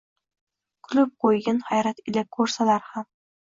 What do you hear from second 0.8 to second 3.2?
Kulib quygin hayrat ila kursalar ham!